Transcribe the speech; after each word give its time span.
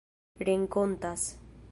renkontas 0.47 1.23